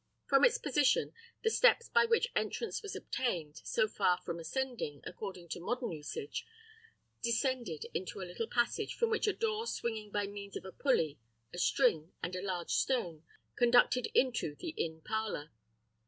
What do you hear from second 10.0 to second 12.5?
by means of a pulley, a string, and a